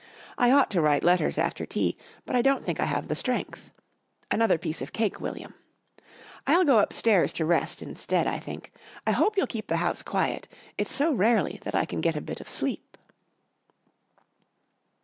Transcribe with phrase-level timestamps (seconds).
[0.35, 1.95] I ought to write letters after tea,
[2.25, 3.69] but I don't think I have the strength.
[4.31, 5.53] Another piece of cake, William.
[6.47, 8.71] I'll go upstairs to rest instead, I think.
[9.05, 10.47] I hope you'll keep the house quiet.
[10.75, 12.97] It's so rarely that I can get a bit of sleep."